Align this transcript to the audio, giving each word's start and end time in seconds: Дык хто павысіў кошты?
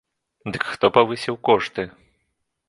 Дык 0.55 0.63
хто 0.71 0.89
павысіў 0.95 1.37
кошты? 1.51 1.87